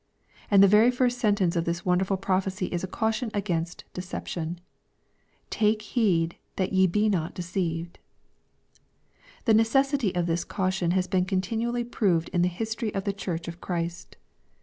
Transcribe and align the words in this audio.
And 0.49 0.63
th^ 0.63 0.67
very 0.67 0.89
first 0.89 1.19
sentence 1.19 1.55
of 1.55 1.65
this 1.65 1.85
wondrous 1.85 2.19
prophecy 2.19 2.65
is 2.73 2.83
a 2.83 2.87
caution 2.87 3.29
against 3.35 3.83
deception^" 3.93 4.57
Take 5.51 5.83
heed 5.83 6.37
that 6.55 6.73
ye 6.73 6.87
be 6.87 7.07
not 7.07 7.35
deceived/' 7.35 7.97
The 9.45 9.53
necessity 9.53 10.15
of 10.15 10.25
this 10.25 10.43
caution 10.43 10.89
has 10.89 11.05
been 11.05 11.25
continually 11.25 11.83
proved 11.83 12.29
in 12.29 12.41
the 12.41 12.47
history 12.47 12.91
of 12.95 13.03
the 13.03 13.13
Church 13.13 13.47
of 13.47 13.61
Christ. 13.61 14.17